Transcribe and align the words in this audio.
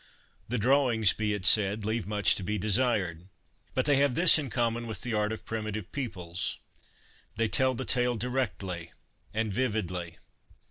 The 0.49 0.57
drawings, 0.57 1.13
be 1.13 1.31
it 1.35 1.45
said, 1.45 1.85
leave 1.85 2.07
much 2.07 2.33
to 2.33 2.41
be 2.43 2.57
desired, 2.57 3.29
but 3.75 3.85
they 3.85 3.97
have 3.97 4.15
this 4.15 4.39
in 4.39 4.49
common 4.49 4.87
with 4.87 5.01
the 5.01 5.13
art 5.13 5.31
of 5.31 5.45
primitive 5.45 5.91
peoples: 5.91 6.57
they 7.35 7.47
tell 7.47 7.75
the 7.75 7.85
tale 7.85 8.15
directly 8.15 8.93
and 9.31 9.53
vividly. 9.53 10.17